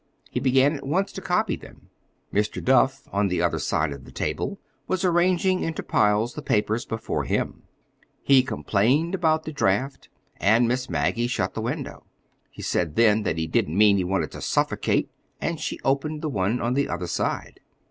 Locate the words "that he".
13.21-13.45